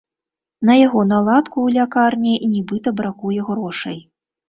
На 0.69 0.77
яго 0.77 1.03
наладку 1.11 1.53
ў 1.61 1.69
лякарні 1.77 2.35
нібыта 2.57 2.97
бракуе 3.01 3.41
грошай. 3.55 4.07